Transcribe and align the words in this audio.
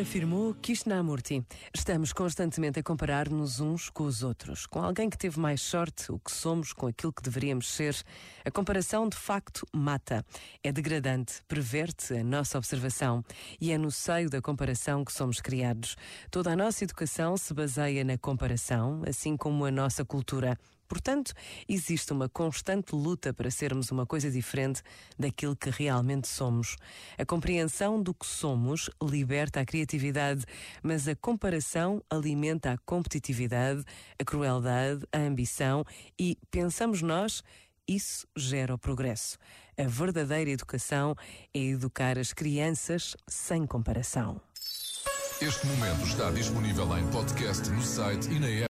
Afirmou 0.00 0.54
Krishnamurti. 0.62 1.44
Estamos 1.74 2.12
constantemente 2.12 2.78
a 2.78 2.82
comparar-nos 2.84 3.58
uns 3.58 3.90
com 3.90 4.04
os 4.04 4.22
outros, 4.22 4.64
com 4.64 4.80
alguém 4.80 5.10
que 5.10 5.18
teve 5.18 5.40
mais 5.40 5.60
sorte, 5.60 6.12
o 6.12 6.20
que 6.20 6.30
somos, 6.30 6.72
com 6.72 6.86
aquilo 6.86 7.12
que 7.12 7.20
deveríamos 7.20 7.68
ser. 7.68 8.00
A 8.44 8.50
comparação, 8.52 9.08
de 9.08 9.16
facto, 9.16 9.66
mata. 9.74 10.24
É 10.62 10.70
degradante, 10.70 11.42
perverte 11.48 12.14
a 12.14 12.22
nossa 12.22 12.58
observação 12.58 13.24
e 13.60 13.72
é 13.72 13.76
no 13.76 13.90
seio 13.90 14.30
da 14.30 14.40
comparação 14.40 15.04
que 15.04 15.12
somos 15.12 15.40
criados. 15.40 15.96
Toda 16.30 16.52
a 16.52 16.56
nossa 16.56 16.84
educação 16.84 17.36
se 17.36 17.52
baseia 17.52 18.04
na 18.04 18.16
comparação, 18.16 19.02
assim 19.04 19.36
como 19.36 19.64
a 19.64 19.70
nossa 19.72 20.04
cultura. 20.04 20.56
Portanto, 20.88 21.34
existe 21.68 22.12
uma 22.12 22.28
constante 22.28 22.94
luta 22.94 23.32
para 23.34 23.50
sermos 23.50 23.90
uma 23.90 24.06
coisa 24.06 24.30
diferente 24.30 24.82
daquilo 25.18 25.54
que 25.54 25.68
realmente 25.70 26.26
somos. 26.26 26.76
A 27.18 27.24
compreensão 27.24 28.02
do 28.02 28.14
que 28.14 28.26
somos 28.26 28.88
liberta 29.02 29.60
a 29.60 29.66
criatividade, 29.66 30.44
mas 30.82 31.06
a 31.06 31.14
comparação 31.14 32.02
alimenta 32.08 32.72
a 32.72 32.78
competitividade, 32.78 33.84
a 34.18 34.24
crueldade, 34.24 35.06
a 35.12 35.18
ambição 35.18 35.84
e, 36.18 36.38
pensamos 36.50 37.02
nós, 37.02 37.42
isso 37.86 38.26
gera 38.36 38.74
o 38.74 38.78
progresso. 38.78 39.38
A 39.76 39.84
verdadeira 39.84 40.50
educação 40.50 41.14
é 41.54 41.58
educar 41.58 42.18
as 42.18 42.32
crianças 42.32 43.16
sem 43.26 43.66
comparação. 43.66 44.40
Este 45.40 45.68
momento 45.68 46.02
está 46.04 46.32
disponível 46.32 46.98
em 46.98 47.06
podcast 47.12 47.70
no 47.70 47.80
site 47.80 48.28
e 48.28 48.40
na 48.40 48.48
app. 48.48 48.66